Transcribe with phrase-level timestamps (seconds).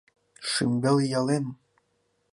[0.49, 1.45] Шӱмбел ялем!